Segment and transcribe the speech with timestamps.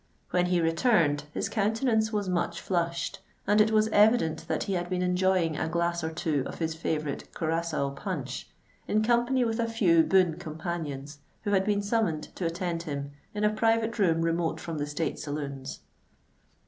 [0.31, 4.89] When he returned, his countenance was much flushed; and it was evident that he had
[4.89, 8.49] been enjoying a glass or two of his favourite curaçoa punch,
[8.87, 13.43] in company with a few boon companions, who had been summoned to attend him in
[13.43, 15.81] a private room remote from the state saloons.